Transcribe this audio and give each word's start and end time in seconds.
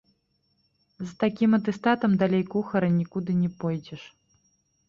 З 1.09 1.09
такім 1.25 1.51
атэстатам 1.59 2.11
далей 2.23 2.43
кухара 2.55 2.91
нікуды 2.99 3.39
не 3.43 3.49
пойдзеш. 3.61 4.01